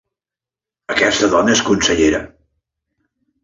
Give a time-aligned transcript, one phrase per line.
[0.93, 2.25] Aquesta dona és consellera?